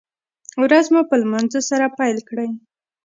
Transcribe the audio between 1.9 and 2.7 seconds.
پیل کړئ